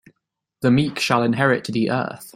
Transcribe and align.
The 0.61 0.71
meek 0.71 0.97
shall 0.99 1.21
inherit 1.21 1.63
the 1.65 1.91
earth. 1.91 2.27